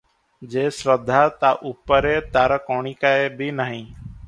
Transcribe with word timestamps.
ଯେ 0.53 0.61
ଶ୍ରଦ୍ଧା, 0.77 1.19
ତା 1.43 1.51
ଉପରେ 1.73 2.15
ତାର 2.39 2.59
କଣିକାଏ 2.73 3.31
ବି 3.43 3.55
ନାହିଁ। 3.63 3.81